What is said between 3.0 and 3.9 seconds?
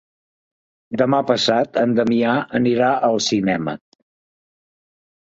al cinema.